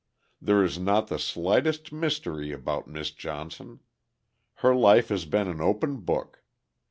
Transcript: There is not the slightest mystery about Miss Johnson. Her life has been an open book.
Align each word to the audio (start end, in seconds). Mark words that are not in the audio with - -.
There 0.41 0.63
is 0.63 0.79
not 0.79 1.09
the 1.09 1.19
slightest 1.19 1.91
mystery 1.91 2.51
about 2.51 2.87
Miss 2.87 3.11
Johnson. 3.11 3.81
Her 4.65 4.73
life 4.73 5.09
has 5.09 5.25
been 5.25 5.47
an 5.47 5.61
open 5.61 5.97
book. 5.97 6.41